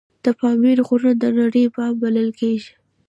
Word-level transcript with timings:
د 0.25 0.27
پامیر 0.39 0.77
غرونه 0.87 1.13
د 1.21 1.23
نړۍ 1.39 1.65
بام 1.73 1.93
بلل 2.01 2.29
کیږي 2.39 2.73